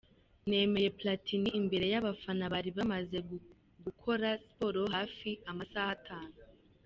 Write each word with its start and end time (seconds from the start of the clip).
Nemeye 0.49 0.89
Platini 0.97 1.49
imbere 1.59 1.85
y'abafana 1.93 2.43
bari 2.53 2.69
bamaze 2.77 3.17
gukora 3.85 4.27
siporo 4.45 4.81
hafi 4.95 5.31
amasaha 5.51 5.89
atanu. 5.97 6.37